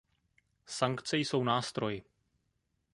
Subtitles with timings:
[0.65, 2.03] Sankce jsou nástroj.